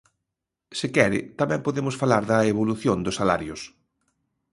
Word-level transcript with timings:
Se 0.79 0.87
quere, 0.95 1.19
tamén 1.39 1.63
podemos 1.67 1.95
falar 2.01 2.23
da 2.31 2.47
evolución 2.53 2.97
dos 3.05 3.17
salarios. 3.19 3.61